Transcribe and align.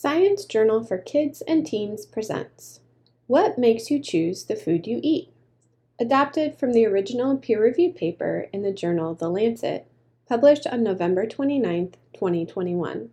Science 0.00 0.44
Journal 0.44 0.84
for 0.84 0.96
Kids 0.96 1.42
and 1.48 1.66
Teens 1.66 2.06
presents 2.06 2.78
What 3.26 3.58
Makes 3.58 3.90
You 3.90 3.98
Choose 3.98 4.44
the 4.44 4.54
Food 4.54 4.86
You 4.86 5.00
Eat? 5.02 5.32
Adapted 5.98 6.54
from 6.54 6.72
the 6.72 6.86
original 6.86 7.36
peer 7.36 7.60
reviewed 7.60 7.96
paper 7.96 8.46
in 8.52 8.62
the 8.62 8.70
journal 8.70 9.12
The 9.14 9.28
Lancet, 9.28 9.88
published 10.28 10.68
on 10.68 10.84
November 10.84 11.26
29, 11.26 11.94
2021. 12.14 13.10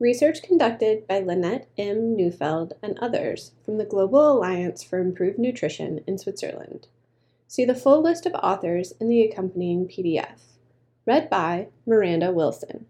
Research 0.00 0.42
conducted 0.42 1.06
by 1.06 1.20
Lynette 1.20 1.68
M. 1.78 2.16
Neufeld 2.16 2.72
and 2.82 2.98
others 2.98 3.52
from 3.64 3.78
the 3.78 3.84
Global 3.84 4.32
Alliance 4.32 4.82
for 4.82 4.98
Improved 4.98 5.38
Nutrition 5.38 6.00
in 6.04 6.18
Switzerland. 6.18 6.88
See 7.46 7.64
the 7.64 7.76
full 7.76 8.02
list 8.02 8.26
of 8.26 8.34
authors 8.34 8.92
in 9.00 9.08
the 9.08 9.22
accompanying 9.22 9.86
PDF. 9.86 10.40
Read 11.06 11.30
by 11.30 11.68
Miranda 11.86 12.32
Wilson. 12.32 12.86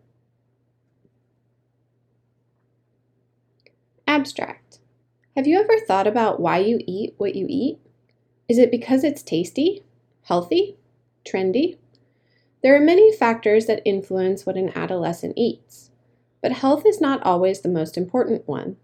Abstract. 4.19 4.81
Have 5.37 5.47
you 5.47 5.61
ever 5.61 5.79
thought 5.79 6.09
about 6.09 6.41
why 6.41 6.59
you 6.59 6.81
eat 6.89 7.15
what 7.19 7.37
you 7.37 7.47
eat? 7.49 7.79
Is 8.49 8.59
it 8.59 8.69
because 8.69 9.05
it's 9.05 9.23
tasty? 9.23 9.85
Healthy? 10.23 10.77
Trendy? 11.25 11.79
There 12.61 12.75
are 12.75 12.85
many 12.85 13.13
factors 13.13 13.67
that 13.67 13.81
influence 13.85 14.45
what 14.45 14.57
an 14.57 14.73
adolescent 14.77 15.35
eats, 15.37 15.93
but 16.43 16.51
health 16.51 16.85
is 16.85 17.01
not 17.01 17.23
always 17.23 17.61
the 17.61 17.69
most 17.69 17.97
important 17.97 18.49
one. 18.49 18.77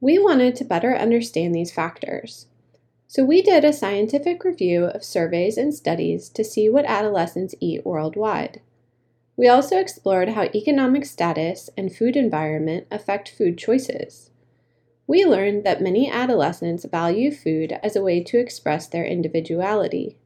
We 0.00 0.16
wanted 0.16 0.54
to 0.54 0.64
better 0.64 0.94
understand 0.94 1.52
these 1.52 1.72
factors. 1.72 2.46
So 3.08 3.24
we 3.24 3.42
did 3.42 3.64
a 3.64 3.72
scientific 3.72 4.44
review 4.44 4.84
of 4.84 5.02
surveys 5.02 5.58
and 5.58 5.74
studies 5.74 6.28
to 6.28 6.44
see 6.44 6.68
what 6.68 6.84
adolescents 6.84 7.56
eat 7.58 7.84
worldwide. 7.84 8.60
We 9.36 9.48
also 9.48 9.78
explored 9.78 10.28
how 10.28 10.44
economic 10.54 11.04
status 11.04 11.68
and 11.76 11.92
food 11.92 12.16
environment 12.16 12.86
affect 12.92 13.28
food 13.28 13.58
choices. 13.58 14.28
We 15.12 15.26
learned 15.26 15.64
that 15.64 15.82
many 15.82 16.10
adolescents 16.10 16.86
value 16.86 17.30
food 17.30 17.78
as 17.82 17.94
a 17.94 18.02
way 18.02 18.22
to 18.22 18.38
express 18.38 18.86
their 18.86 19.04
individuality. 19.04 20.16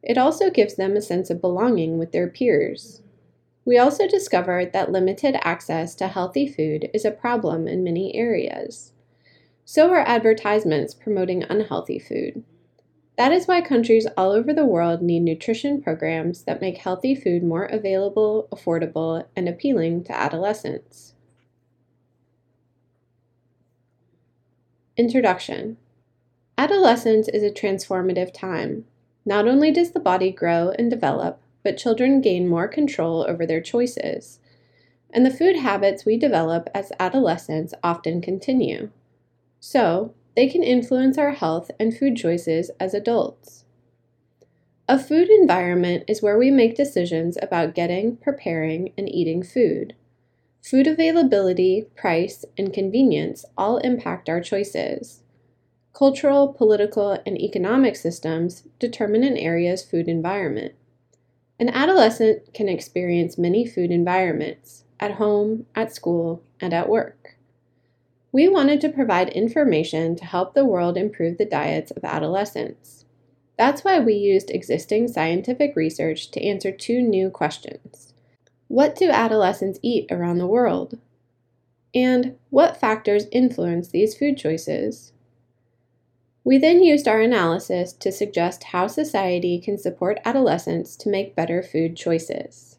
It 0.00 0.16
also 0.16 0.48
gives 0.48 0.76
them 0.76 0.94
a 0.94 1.02
sense 1.02 1.28
of 1.28 1.40
belonging 1.40 1.98
with 1.98 2.12
their 2.12 2.28
peers. 2.28 3.02
We 3.64 3.78
also 3.78 4.06
discovered 4.06 4.72
that 4.72 4.92
limited 4.92 5.44
access 5.44 5.96
to 5.96 6.06
healthy 6.06 6.46
food 6.46 6.88
is 6.94 7.04
a 7.04 7.10
problem 7.10 7.66
in 7.66 7.82
many 7.82 8.14
areas. 8.14 8.92
So 9.64 9.90
are 9.90 10.06
advertisements 10.06 10.94
promoting 10.94 11.42
unhealthy 11.42 11.98
food. 11.98 12.44
That 13.18 13.32
is 13.32 13.48
why 13.48 13.60
countries 13.60 14.06
all 14.16 14.30
over 14.30 14.54
the 14.54 14.64
world 14.64 15.02
need 15.02 15.24
nutrition 15.24 15.82
programs 15.82 16.44
that 16.44 16.60
make 16.60 16.78
healthy 16.78 17.16
food 17.16 17.42
more 17.42 17.64
available, 17.64 18.46
affordable, 18.52 19.26
and 19.34 19.48
appealing 19.48 20.04
to 20.04 20.16
adolescents. 20.16 21.14
Introduction 24.98 25.78
Adolescence 26.58 27.26
is 27.28 27.42
a 27.42 27.50
transformative 27.50 28.30
time. 28.30 28.84
Not 29.24 29.48
only 29.48 29.70
does 29.70 29.92
the 29.92 30.00
body 30.00 30.30
grow 30.30 30.74
and 30.78 30.90
develop, 30.90 31.40
but 31.62 31.78
children 31.78 32.20
gain 32.20 32.46
more 32.46 32.68
control 32.68 33.24
over 33.26 33.46
their 33.46 33.62
choices. 33.62 34.38
And 35.10 35.24
the 35.24 35.30
food 35.30 35.56
habits 35.56 36.04
we 36.04 36.18
develop 36.18 36.68
as 36.74 36.92
adolescents 37.00 37.72
often 37.82 38.20
continue. 38.20 38.90
So, 39.60 40.12
they 40.36 40.46
can 40.46 40.62
influence 40.62 41.16
our 41.16 41.32
health 41.32 41.70
and 41.80 41.96
food 41.96 42.14
choices 42.14 42.70
as 42.78 42.92
adults. 42.92 43.64
A 44.90 44.98
food 44.98 45.30
environment 45.30 46.04
is 46.06 46.20
where 46.20 46.36
we 46.36 46.50
make 46.50 46.76
decisions 46.76 47.38
about 47.40 47.74
getting, 47.74 48.18
preparing, 48.18 48.92
and 48.98 49.08
eating 49.08 49.42
food. 49.42 49.94
Food 50.62 50.86
availability, 50.86 51.88
price, 51.96 52.44
and 52.56 52.72
convenience 52.72 53.44
all 53.58 53.78
impact 53.78 54.28
our 54.28 54.40
choices. 54.40 55.24
Cultural, 55.92 56.52
political, 56.52 57.18
and 57.26 57.36
economic 57.36 57.96
systems 57.96 58.68
determine 58.78 59.24
an 59.24 59.36
area's 59.36 59.82
food 59.82 60.06
environment. 60.06 60.74
An 61.58 61.68
adolescent 61.68 62.54
can 62.54 62.68
experience 62.68 63.36
many 63.36 63.66
food 63.66 63.90
environments 63.90 64.84
at 65.00 65.12
home, 65.12 65.66
at 65.74 65.94
school, 65.94 66.42
and 66.60 66.72
at 66.72 66.88
work. 66.88 67.36
We 68.30 68.48
wanted 68.48 68.80
to 68.82 68.88
provide 68.88 69.30
information 69.30 70.14
to 70.16 70.24
help 70.24 70.54
the 70.54 70.64
world 70.64 70.96
improve 70.96 71.38
the 71.38 71.44
diets 71.44 71.90
of 71.90 72.04
adolescents. 72.04 73.04
That's 73.58 73.82
why 73.82 73.98
we 73.98 74.14
used 74.14 74.50
existing 74.50 75.08
scientific 75.08 75.74
research 75.74 76.30
to 76.30 76.42
answer 76.42 76.70
two 76.70 77.02
new 77.02 77.30
questions. 77.30 78.11
What 78.72 78.96
do 78.96 79.10
adolescents 79.10 79.78
eat 79.82 80.10
around 80.10 80.38
the 80.38 80.46
world? 80.46 80.98
And 81.94 82.38
what 82.48 82.74
factors 82.74 83.26
influence 83.30 83.88
these 83.88 84.16
food 84.16 84.38
choices? 84.38 85.12
We 86.42 86.56
then 86.56 86.82
used 86.82 87.06
our 87.06 87.20
analysis 87.20 87.92
to 87.92 88.10
suggest 88.10 88.64
how 88.64 88.86
society 88.86 89.60
can 89.60 89.76
support 89.76 90.20
adolescents 90.24 90.96
to 90.96 91.10
make 91.10 91.36
better 91.36 91.62
food 91.62 91.98
choices. 91.98 92.78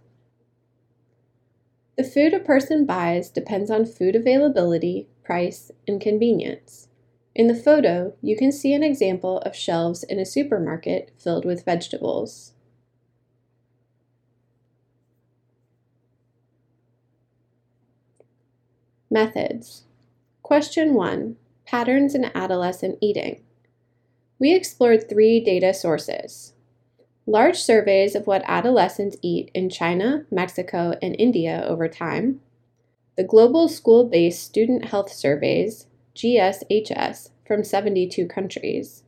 The 1.95 2.03
food 2.03 2.33
a 2.33 2.39
person 2.39 2.87
buys 2.87 3.29
depends 3.29 3.69
on 3.69 3.85
food 3.85 4.15
availability, 4.15 5.09
price, 5.23 5.71
and 5.87 6.01
convenience. 6.01 6.87
In 7.35 7.45
the 7.45 7.53
photo, 7.53 8.15
you 8.19 8.35
can 8.35 8.51
see 8.51 8.73
an 8.73 8.81
example 8.81 9.37
of 9.41 9.55
shelves 9.55 10.01
in 10.01 10.17
a 10.17 10.25
supermarket 10.25 11.11
filled 11.19 11.45
with 11.45 11.65
vegetables. 11.65 12.53
Methods. 19.13 19.83
Question 20.41 20.95
1 20.95 21.35
Patterns 21.67 22.15
in 22.15 22.31
Adolescent 22.33 22.97
Eating. 22.99 23.43
We 24.39 24.55
explored 24.55 25.07
three 25.07 25.39
data 25.39 25.71
sources 25.75 26.53
large 27.27 27.57
surveys 27.57 28.15
of 28.15 28.25
what 28.25 28.41
adolescents 28.47 29.15
eat 29.21 29.51
in 29.53 29.69
China, 29.69 30.25
Mexico, 30.31 30.97
and 30.99 31.15
India 31.19 31.63
over 31.67 31.87
time, 31.87 32.41
the 33.15 33.23
Global 33.23 33.69
School 33.69 34.03
Based 34.03 34.43
Student 34.43 34.85
Health 34.85 35.11
Surveys, 35.11 35.85
GSHS, 36.15 37.29
from 37.45 37.63
72 37.63 38.25
countries, 38.25 39.03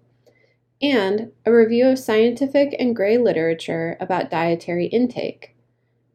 and 0.84 1.32
a 1.48 1.52
review 1.52 1.88
of 1.88 1.98
scientific 1.98 2.76
and 2.78 2.96
gray 2.96 3.18
literature 3.18 3.98
about 4.00 4.30
dietary 4.30 4.86
intake 4.86 5.55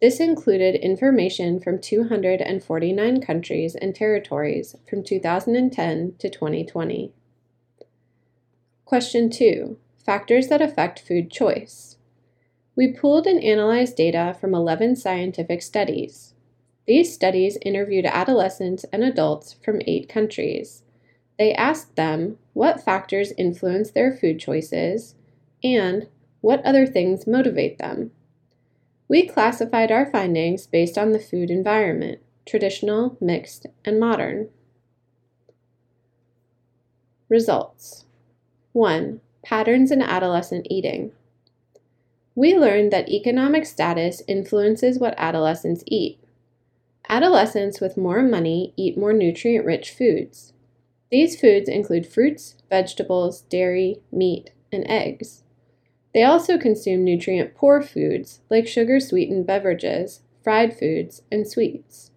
this 0.00 0.18
included 0.18 0.74
information 0.76 1.60
from 1.60 1.78
249 1.78 3.20
countries 3.20 3.74
and 3.74 3.94
territories 3.94 4.74
from 4.88 5.04
2010 5.04 6.14
to 6.18 6.30
2020. 6.30 7.12
Question 8.86 9.28
2 9.28 9.76
Factors 10.04 10.48
that 10.48 10.62
affect 10.62 11.00
food 11.00 11.30
choice. 11.30 11.98
We 12.74 12.92
pooled 12.92 13.26
and 13.26 13.42
analyzed 13.42 13.96
data 13.96 14.34
from 14.40 14.54
11 14.54 14.96
scientific 14.96 15.60
studies. 15.60 16.34
These 16.86 17.12
studies 17.12 17.58
interviewed 17.62 18.06
adolescents 18.06 18.84
and 18.92 19.04
adults 19.04 19.52
from 19.62 19.82
eight 19.86 20.08
countries. 20.08 20.82
They 21.38 21.52
asked 21.52 21.96
them 21.96 22.38
what 22.54 22.82
factors 22.82 23.32
influence 23.36 23.90
their 23.90 24.16
food 24.16 24.40
choices 24.40 25.14
and 25.62 26.08
what 26.40 26.64
other 26.64 26.86
things 26.86 27.26
motivate 27.26 27.78
them. 27.78 28.12
We 29.10 29.26
classified 29.26 29.90
our 29.90 30.08
findings 30.08 30.68
based 30.68 30.96
on 30.96 31.10
the 31.10 31.18
food 31.18 31.50
environment 31.50 32.20
traditional, 32.46 33.16
mixed, 33.20 33.66
and 33.84 33.98
modern. 33.98 34.50
Results 37.28 38.04
1. 38.70 39.20
Patterns 39.44 39.90
in 39.90 40.00
adolescent 40.00 40.68
eating. 40.70 41.10
We 42.36 42.56
learned 42.56 42.92
that 42.92 43.08
economic 43.08 43.66
status 43.66 44.22
influences 44.28 45.00
what 45.00 45.14
adolescents 45.18 45.82
eat. 45.88 46.20
Adolescents 47.08 47.80
with 47.80 47.96
more 47.96 48.22
money 48.22 48.72
eat 48.76 48.96
more 48.96 49.12
nutrient 49.12 49.66
rich 49.66 49.90
foods. 49.90 50.52
These 51.10 51.40
foods 51.40 51.68
include 51.68 52.06
fruits, 52.06 52.54
vegetables, 52.68 53.40
dairy, 53.42 54.02
meat, 54.12 54.52
and 54.70 54.88
eggs. 54.88 55.42
They 56.12 56.24
also 56.24 56.58
consume 56.58 57.04
nutrient 57.04 57.54
poor 57.54 57.80
foods 57.80 58.40
like 58.50 58.66
sugar 58.66 58.98
sweetened 58.98 59.46
beverages, 59.46 60.22
fried 60.42 60.76
foods, 60.76 61.22
and 61.30 61.46
sweets. 61.46 62.10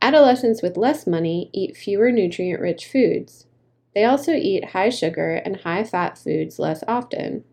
Adolescents 0.00 0.62
with 0.62 0.76
less 0.76 1.06
money 1.06 1.50
eat 1.52 1.76
fewer 1.76 2.12
nutrient 2.12 2.60
rich 2.60 2.86
foods. 2.86 3.46
They 3.94 4.04
also 4.04 4.32
eat 4.32 4.66
high 4.66 4.90
sugar 4.90 5.34
and 5.34 5.56
high 5.56 5.84
fat 5.84 6.16
foods 6.16 6.58
less 6.58 6.84
often. 6.86 7.44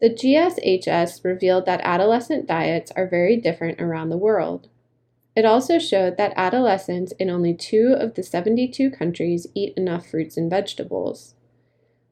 The 0.00 0.10
GSHS 0.10 1.24
revealed 1.24 1.66
that 1.66 1.82
adolescent 1.82 2.46
diets 2.46 2.90
are 2.92 3.06
very 3.06 3.36
different 3.36 3.80
around 3.80 4.08
the 4.08 4.16
world. 4.16 4.68
It 5.36 5.44
also 5.44 5.78
showed 5.78 6.16
that 6.16 6.32
adolescents 6.36 7.12
in 7.12 7.28
only 7.28 7.52
two 7.52 7.94
of 7.98 8.14
the 8.14 8.22
72 8.22 8.90
countries 8.90 9.46
eat 9.54 9.74
enough 9.76 10.06
fruits 10.06 10.36
and 10.36 10.48
vegetables 10.48 11.34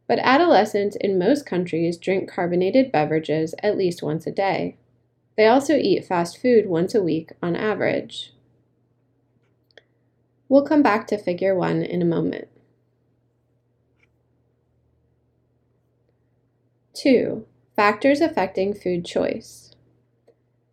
but 0.09 0.19
adolescents 0.21 0.97
in 0.97 1.19
most 1.19 1.47
countries 1.47 1.99
drink 1.99 2.29
carbonated 2.29 2.91
beverages 2.91 3.55
at 3.63 3.77
least 3.77 4.03
once 4.03 4.27
a 4.27 4.33
day. 4.33 4.77
They 5.37 5.47
also 5.47 5.77
eat 5.77 6.07
fast 6.07 6.41
food 6.41 6.67
once 6.67 6.95
a 6.95 7.03
week 7.03 7.31
on 7.43 7.55
average. 7.55 8.33
We'll 10.49 10.65
come 10.65 10.83
back 10.83 11.07
to 11.09 11.19
figure 11.19 11.55
1 11.55 11.83
in 11.83 12.01
a 12.01 12.07
moment. 12.07 12.49
2. 16.95 17.45
Factors 17.77 18.21
affecting 18.21 18.75
food 18.75 19.05
choice. 19.05 19.77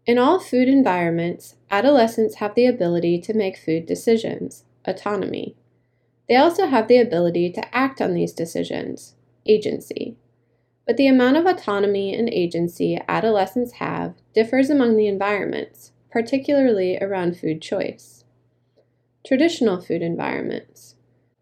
In 0.07 0.17
all 0.17 0.39
food 0.39 0.67
environments, 0.67 1.55
adolescents 1.69 2.35
have 2.35 2.55
the 2.55 2.65
ability 2.65 3.19
to 3.21 3.33
make 3.33 3.57
food 3.57 3.85
decisions, 3.85 4.63
autonomy. 4.85 5.55
They 6.29 6.35
also 6.35 6.67
have 6.67 6.87
the 6.87 6.97
ability 6.97 7.51
to 7.51 7.75
act 7.75 8.01
on 8.01 8.13
these 8.13 8.33
decisions, 8.33 9.13
agency. 9.45 10.17
But 10.85 10.97
the 10.97 11.07
amount 11.07 11.37
of 11.37 11.45
autonomy 11.45 12.13
and 12.13 12.29
agency 12.29 12.99
adolescents 13.07 13.73
have 13.73 14.15
differs 14.33 14.69
among 14.69 14.95
the 14.95 15.07
environments, 15.07 15.91
particularly 16.11 16.97
around 16.99 17.37
food 17.37 17.61
choice. 17.61 18.23
Traditional 19.25 19.81
food 19.81 20.03
environments. 20.03 20.95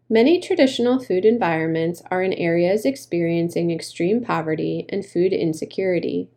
Many 0.08 0.40
traditional 0.40 0.98
food 0.98 1.24
environments 1.24 2.02
are 2.10 2.22
in 2.22 2.32
areas 2.34 2.84
experiencing 2.84 3.70
extreme 3.70 4.22
poverty 4.22 4.86
and 4.88 5.04
food 5.04 5.32
insecurity. 5.32 6.28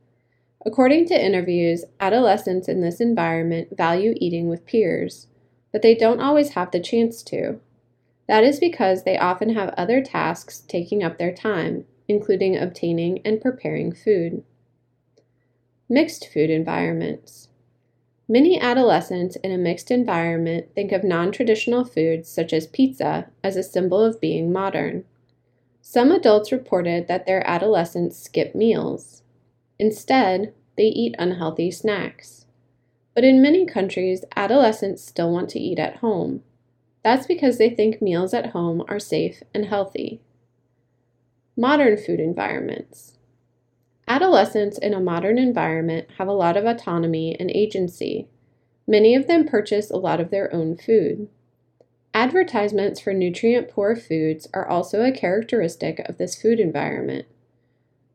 According 0.65 1.05
to 1.07 1.25
interviews, 1.25 1.85
adolescents 1.99 2.67
in 2.67 2.81
this 2.81 2.99
environment 2.99 3.77
value 3.77 4.13
eating 4.17 4.49
with 4.49 4.65
peers, 4.65 5.27
but 5.71 5.81
they 5.81 5.95
don't 5.95 6.19
always 6.19 6.49
have 6.49 6.71
the 6.71 6.79
chance 6.79 7.21
to. 7.23 7.59
That 8.27 8.43
is 8.43 8.59
because 8.59 9.03
they 9.03 9.17
often 9.17 9.49
have 9.49 9.73
other 9.77 10.01
tasks 10.01 10.59
taking 10.59 11.03
up 11.03 11.17
their 11.17 11.33
time, 11.33 11.85
including 12.07 12.57
obtaining 12.57 13.21
and 13.25 13.41
preparing 13.41 13.93
food. 13.93 14.43
Mixed 15.89 16.27
food 16.27 16.49
environments. 16.49 17.47
Many 18.27 18.59
adolescents 18.59 19.37
in 19.37 19.53
a 19.53 19.57
mixed 19.57 19.89
environment 19.89 20.67
think 20.75 20.91
of 20.91 21.05
non 21.05 21.31
traditional 21.31 21.85
foods 21.85 22.27
such 22.27 22.51
as 22.51 22.67
pizza 22.67 23.29
as 23.41 23.55
a 23.55 23.63
symbol 23.63 24.01
of 24.03 24.19
being 24.19 24.51
modern. 24.51 25.05
Some 25.81 26.11
adults 26.11 26.51
reported 26.51 27.07
that 27.07 27.25
their 27.25 27.47
adolescents 27.49 28.17
skip 28.17 28.53
meals. 28.53 29.23
Instead, 29.79 30.53
they 30.75 30.87
eat 30.87 31.15
unhealthy 31.17 31.71
snacks. 31.71 32.45
But 33.15 33.23
in 33.23 33.41
many 33.41 33.65
countries, 33.65 34.25
adolescents 34.35 35.01
still 35.01 35.31
want 35.31 35.49
to 35.51 35.59
eat 35.59 35.79
at 35.79 35.97
home. 35.97 36.43
That's 37.07 37.25
because 37.25 37.57
they 37.57 37.69
think 37.69 38.01
meals 38.01 38.33
at 38.33 38.47
home 38.47 38.83
are 38.89 38.99
safe 38.99 39.41
and 39.53 39.67
healthy. 39.67 40.19
Modern 41.55 41.95
food 41.95 42.19
environments. 42.19 43.17
Adolescents 44.09 44.77
in 44.77 44.93
a 44.93 44.99
modern 44.99 45.37
environment 45.37 46.09
have 46.17 46.27
a 46.27 46.33
lot 46.33 46.57
of 46.57 46.65
autonomy 46.65 47.33
and 47.39 47.49
agency. 47.49 48.27
Many 48.85 49.15
of 49.15 49.25
them 49.25 49.47
purchase 49.47 49.89
a 49.89 49.95
lot 49.95 50.19
of 50.19 50.31
their 50.31 50.53
own 50.53 50.75
food. 50.75 51.29
Advertisements 52.13 52.99
for 52.99 53.13
nutrient 53.13 53.69
poor 53.69 53.95
foods 53.95 54.49
are 54.53 54.67
also 54.67 55.01
a 55.05 55.11
characteristic 55.13 55.99
of 56.09 56.17
this 56.17 56.35
food 56.35 56.59
environment. 56.59 57.25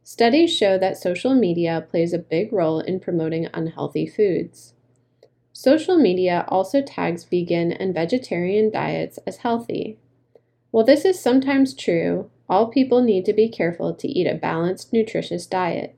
Studies 0.04 0.54
show 0.54 0.76
that 0.76 0.98
social 0.98 1.34
media 1.34 1.86
plays 1.88 2.12
a 2.12 2.18
big 2.18 2.52
role 2.52 2.80
in 2.80 3.00
promoting 3.00 3.48
unhealthy 3.54 4.06
foods. 4.06 4.74
Social 5.52 5.98
media 5.98 6.44
also 6.48 6.80
tags 6.80 7.24
vegan 7.24 7.72
and 7.72 7.94
vegetarian 7.94 8.70
diets 8.70 9.18
as 9.26 9.38
healthy. 9.38 9.98
While 10.70 10.84
this 10.84 11.04
is 11.04 11.20
sometimes 11.20 11.74
true, 11.74 12.30
all 12.48 12.68
people 12.68 13.02
need 13.02 13.24
to 13.26 13.32
be 13.32 13.48
careful 13.48 13.94
to 13.94 14.08
eat 14.08 14.26
a 14.26 14.34
balanced, 14.34 14.92
nutritious 14.92 15.46
diet. 15.46 15.94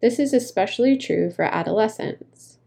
This 0.00 0.18
is 0.18 0.32
especially 0.32 0.96
true 0.96 1.30
for 1.30 1.44
adolescents. 1.44 2.58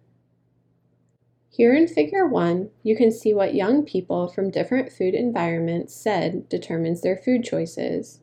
Here 1.49 1.73
in 1.73 1.87
Figure 1.87 2.27
1, 2.27 2.69
you 2.83 2.95
can 2.95 3.11
see 3.11 3.33
what 3.33 3.55
young 3.55 3.85
people 3.85 4.27
from 4.27 4.51
different 4.51 4.91
food 4.91 5.13
environments 5.13 5.93
said 5.93 6.47
determines 6.49 7.01
their 7.01 7.17
food 7.17 7.43
choices. 7.43 8.19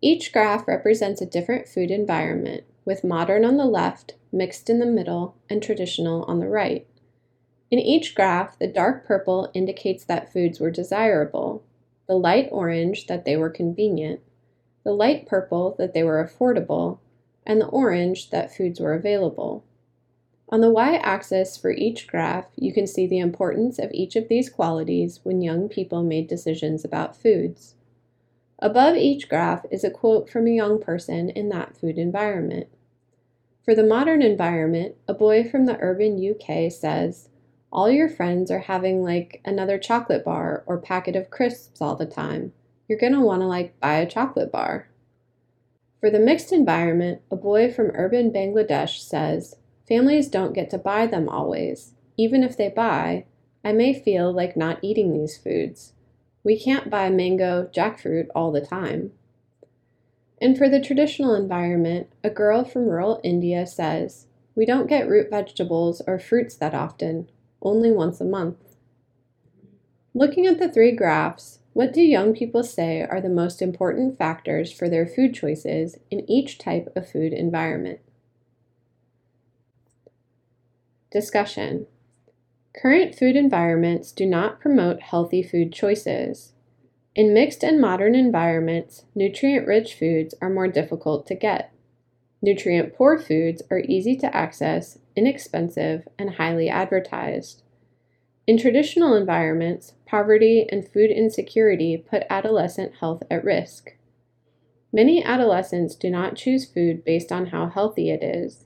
Each 0.00 0.32
graph 0.32 0.68
represents 0.68 1.20
a 1.20 1.26
different 1.26 1.68
food 1.68 1.90
environment, 1.90 2.64
with 2.84 3.04
modern 3.04 3.44
on 3.44 3.56
the 3.56 3.66
left, 3.66 4.14
mixed 4.32 4.70
in 4.70 4.78
the 4.78 4.86
middle, 4.86 5.36
and 5.50 5.62
traditional 5.62 6.22
on 6.24 6.38
the 6.38 6.48
right. 6.48 6.86
In 7.70 7.78
each 7.78 8.14
graph, 8.14 8.58
the 8.58 8.66
dark 8.66 9.04
purple 9.04 9.50
indicates 9.52 10.04
that 10.04 10.32
foods 10.32 10.58
were 10.58 10.70
desirable, 10.70 11.62
the 12.06 12.18
light 12.18 12.48
orange 12.50 13.06
that 13.06 13.24
they 13.24 13.36
were 13.36 13.50
convenient, 13.50 14.20
the 14.84 14.92
light 14.92 15.26
purple 15.26 15.74
that 15.78 15.92
they 15.92 16.02
were 16.02 16.24
affordable, 16.24 16.98
and 17.46 17.60
the 17.60 17.66
orange 17.66 18.30
that 18.30 18.54
foods 18.54 18.80
were 18.80 18.94
available. 18.94 19.64
On 20.50 20.62
the 20.62 20.70
y-axis 20.70 21.58
for 21.58 21.70
each 21.70 22.06
graph, 22.06 22.46
you 22.56 22.72
can 22.72 22.86
see 22.86 23.06
the 23.06 23.18
importance 23.18 23.78
of 23.78 23.92
each 23.92 24.16
of 24.16 24.28
these 24.28 24.48
qualities 24.48 25.20
when 25.22 25.42
young 25.42 25.68
people 25.68 26.02
made 26.02 26.26
decisions 26.26 26.86
about 26.86 27.14
foods. 27.14 27.74
Above 28.60 28.96
each 28.96 29.28
graph 29.28 29.66
is 29.70 29.84
a 29.84 29.90
quote 29.90 30.30
from 30.30 30.46
a 30.46 30.52
young 30.52 30.80
person 30.80 31.28
in 31.28 31.50
that 31.50 31.76
food 31.76 31.98
environment. 31.98 32.66
For 33.62 33.74
the 33.74 33.84
modern 33.84 34.22
environment, 34.22 34.94
a 35.06 35.12
boy 35.12 35.44
from 35.44 35.66
the 35.66 35.78
urban 35.80 36.16
UK 36.18 36.72
says, 36.72 37.27
all 37.72 37.90
your 37.90 38.08
friends 38.08 38.50
are 38.50 38.60
having 38.60 39.02
like 39.02 39.40
another 39.44 39.78
chocolate 39.78 40.24
bar 40.24 40.64
or 40.66 40.78
packet 40.78 41.16
of 41.16 41.30
crisps 41.30 41.80
all 41.80 41.96
the 41.96 42.06
time. 42.06 42.52
You're 42.88 42.98
going 42.98 43.12
to 43.12 43.20
want 43.20 43.42
to 43.42 43.46
like 43.46 43.78
buy 43.80 43.96
a 43.96 44.08
chocolate 44.08 44.50
bar. 44.50 44.88
For 46.00 46.10
the 46.10 46.18
mixed 46.18 46.52
environment, 46.52 47.22
a 47.30 47.36
boy 47.36 47.72
from 47.72 47.90
urban 47.94 48.30
Bangladesh 48.30 49.00
says, 49.00 49.56
Families 49.86 50.28
don't 50.28 50.54
get 50.54 50.70
to 50.70 50.78
buy 50.78 51.06
them 51.06 51.28
always. 51.28 51.94
Even 52.16 52.42
if 52.42 52.56
they 52.56 52.68
buy, 52.68 53.24
I 53.64 53.72
may 53.72 53.92
feel 53.92 54.32
like 54.32 54.56
not 54.56 54.78
eating 54.82 55.12
these 55.12 55.36
foods. 55.36 55.92
We 56.44 56.58
can't 56.58 56.90
buy 56.90 57.10
mango, 57.10 57.68
jackfruit 57.74 58.28
all 58.34 58.52
the 58.52 58.64
time. 58.64 59.12
And 60.40 60.56
for 60.56 60.68
the 60.68 60.80
traditional 60.80 61.34
environment, 61.34 62.12
a 62.22 62.30
girl 62.30 62.64
from 62.64 62.88
rural 62.88 63.20
India 63.24 63.66
says, 63.66 64.26
We 64.54 64.64
don't 64.64 64.86
get 64.86 65.08
root 65.08 65.30
vegetables 65.30 66.00
or 66.06 66.18
fruits 66.18 66.54
that 66.56 66.74
often 66.74 67.28
only 67.62 67.90
once 67.90 68.20
a 68.20 68.24
month. 68.24 68.56
Looking 70.14 70.46
at 70.46 70.58
the 70.58 70.68
three 70.68 70.92
graphs, 70.92 71.60
what 71.72 71.92
do 71.92 72.00
young 72.00 72.34
people 72.34 72.64
say 72.64 73.02
are 73.02 73.20
the 73.20 73.28
most 73.28 73.62
important 73.62 74.18
factors 74.18 74.72
for 74.72 74.88
their 74.88 75.06
food 75.06 75.34
choices 75.34 75.96
in 76.10 76.28
each 76.28 76.58
type 76.58 76.92
of 76.96 77.08
food 77.08 77.32
environment? 77.32 78.00
Discussion 81.10 81.86
Current 82.76 83.14
food 83.14 83.34
environments 83.34 84.12
do 84.12 84.26
not 84.26 84.60
promote 84.60 85.00
healthy 85.00 85.42
food 85.42 85.72
choices. 85.72 86.52
In 87.14 87.32
mixed 87.34 87.64
and 87.64 87.80
modern 87.80 88.14
environments, 88.14 89.04
nutrient 89.14 89.66
rich 89.66 89.94
foods 89.94 90.34
are 90.40 90.50
more 90.50 90.68
difficult 90.68 91.26
to 91.28 91.34
get. 91.34 91.72
Nutrient 92.40 92.94
poor 92.94 93.18
foods 93.18 93.62
are 93.70 93.80
easy 93.80 94.16
to 94.16 94.36
access, 94.36 94.98
inexpensive, 95.16 96.06
and 96.18 96.34
highly 96.34 96.68
advertised. 96.68 97.62
In 98.46 98.56
traditional 98.56 99.14
environments, 99.14 99.94
poverty 100.06 100.66
and 100.70 100.86
food 100.86 101.10
insecurity 101.10 101.96
put 101.96 102.22
adolescent 102.30 102.94
health 103.00 103.22
at 103.30 103.44
risk. 103.44 103.92
Many 104.92 105.22
adolescents 105.22 105.94
do 105.94 106.08
not 106.10 106.36
choose 106.36 106.64
food 106.64 107.04
based 107.04 107.30
on 107.30 107.46
how 107.46 107.66
healthy 107.66 108.10
it 108.10 108.22
is. 108.22 108.64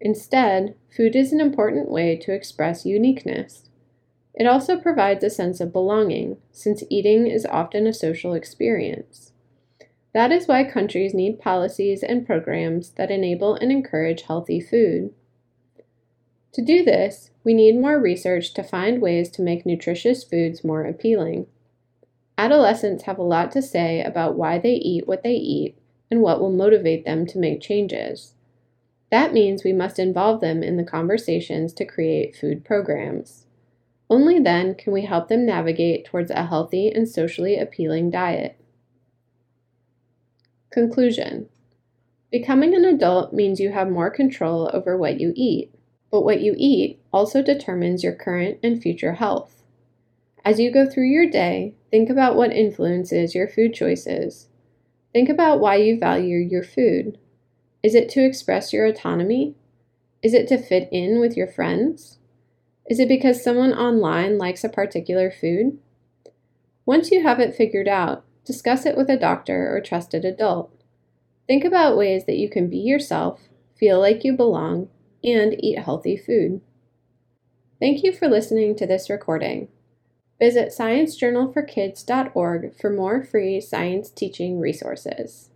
Instead, 0.00 0.74
food 0.94 1.16
is 1.16 1.32
an 1.32 1.40
important 1.40 1.90
way 1.90 2.16
to 2.16 2.34
express 2.34 2.84
uniqueness. 2.84 3.70
It 4.34 4.46
also 4.46 4.76
provides 4.76 5.24
a 5.24 5.30
sense 5.30 5.60
of 5.60 5.72
belonging, 5.72 6.38
since 6.50 6.82
eating 6.90 7.28
is 7.28 7.46
often 7.46 7.86
a 7.86 7.94
social 7.94 8.34
experience. 8.34 9.32
That 10.14 10.30
is 10.30 10.46
why 10.46 10.62
countries 10.62 11.12
need 11.12 11.40
policies 11.40 12.04
and 12.04 12.24
programs 12.24 12.90
that 12.90 13.10
enable 13.10 13.56
and 13.56 13.72
encourage 13.72 14.22
healthy 14.22 14.60
food. 14.60 15.12
To 16.52 16.62
do 16.62 16.84
this, 16.84 17.32
we 17.42 17.52
need 17.52 17.80
more 17.80 17.98
research 17.98 18.54
to 18.54 18.62
find 18.62 19.02
ways 19.02 19.28
to 19.30 19.42
make 19.42 19.66
nutritious 19.66 20.22
foods 20.22 20.62
more 20.62 20.84
appealing. 20.84 21.48
Adolescents 22.38 23.04
have 23.04 23.18
a 23.18 23.22
lot 23.22 23.50
to 23.52 23.62
say 23.62 24.02
about 24.02 24.36
why 24.36 24.58
they 24.58 24.74
eat 24.74 25.08
what 25.08 25.24
they 25.24 25.34
eat 25.34 25.76
and 26.12 26.22
what 26.22 26.40
will 26.40 26.52
motivate 26.52 27.04
them 27.04 27.26
to 27.26 27.38
make 27.38 27.60
changes. 27.60 28.34
That 29.10 29.32
means 29.32 29.64
we 29.64 29.72
must 29.72 29.98
involve 29.98 30.40
them 30.40 30.62
in 30.62 30.76
the 30.76 30.84
conversations 30.84 31.72
to 31.74 31.84
create 31.84 32.36
food 32.36 32.64
programs. 32.64 33.46
Only 34.08 34.38
then 34.38 34.76
can 34.76 34.92
we 34.92 35.02
help 35.02 35.28
them 35.28 35.44
navigate 35.44 36.04
towards 36.04 36.30
a 36.30 36.46
healthy 36.46 36.88
and 36.88 37.08
socially 37.08 37.56
appealing 37.56 38.10
diet. 38.10 38.56
Conclusion 40.74 41.48
Becoming 42.32 42.74
an 42.74 42.84
adult 42.84 43.32
means 43.32 43.60
you 43.60 43.70
have 43.70 43.88
more 43.88 44.10
control 44.10 44.68
over 44.74 44.96
what 44.96 45.20
you 45.20 45.32
eat, 45.36 45.72
but 46.10 46.24
what 46.24 46.40
you 46.40 46.56
eat 46.58 46.98
also 47.12 47.44
determines 47.44 48.02
your 48.02 48.12
current 48.12 48.58
and 48.60 48.82
future 48.82 49.12
health. 49.12 49.62
As 50.44 50.58
you 50.58 50.72
go 50.72 50.84
through 50.84 51.06
your 51.06 51.30
day, 51.30 51.76
think 51.92 52.10
about 52.10 52.34
what 52.34 52.50
influences 52.50 53.36
your 53.36 53.46
food 53.46 53.72
choices. 53.72 54.48
Think 55.12 55.28
about 55.28 55.60
why 55.60 55.76
you 55.76 55.96
value 55.96 56.38
your 56.38 56.64
food. 56.64 57.18
Is 57.84 57.94
it 57.94 58.08
to 58.08 58.24
express 58.24 58.72
your 58.72 58.84
autonomy? 58.84 59.54
Is 60.24 60.34
it 60.34 60.48
to 60.48 60.58
fit 60.58 60.88
in 60.90 61.20
with 61.20 61.36
your 61.36 61.46
friends? 61.46 62.18
Is 62.90 62.98
it 62.98 63.06
because 63.06 63.44
someone 63.44 63.74
online 63.74 64.38
likes 64.38 64.64
a 64.64 64.68
particular 64.68 65.30
food? 65.30 65.78
Once 66.84 67.12
you 67.12 67.22
have 67.22 67.38
it 67.38 67.54
figured 67.54 67.86
out, 67.86 68.23
discuss 68.44 68.86
it 68.86 68.96
with 68.96 69.10
a 69.10 69.18
doctor 69.18 69.74
or 69.74 69.80
trusted 69.80 70.24
adult. 70.24 70.70
Think 71.46 71.64
about 71.64 71.96
ways 71.96 72.24
that 72.26 72.38
you 72.38 72.48
can 72.48 72.68
be 72.68 72.78
yourself, 72.78 73.40
feel 73.76 74.00
like 74.00 74.24
you 74.24 74.34
belong, 74.34 74.88
and 75.22 75.54
eat 75.58 75.78
healthy 75.78 76.16
food. 76.16 76.60
Thank 77.80 78.02
you 78.02 78.12
for 78.12 78.28
listening 78.28 78.76
to 78.76 78.86
this 78.86 79.10
recording. 79.10 79.68
Visit 80.38 80.68
sciencejournalforkids.org 80.68 82.80
for 82.80 82.90
more 82.90 83.22
free 83.22 83.60
science 83.60 84.10
teaching 84.10 84.58
resources. 84.58 85.50